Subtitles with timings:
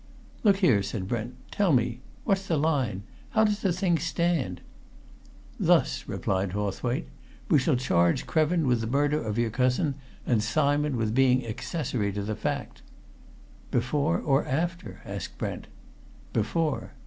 [0.43, 3.03] "Look here," said Brent, "tell me what's the line?
[3.29, 4.61] How does the thing stand?"
[5.59, 7.05] "Thus," replied Hawthwaite.
[7.49, 9.93] "We shall charge Krevin with the murder of your cousin,
[10.25, 12.81] and Simon with being accessory to the fact."
[13.69, 15.67] "Before or after?" asked Brent.
[16.33, 16.93] "Before!"